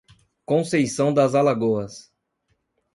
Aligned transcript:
Conceição 0.47 1.13
das 1.13 1.35
Alagoas 1.35 2.11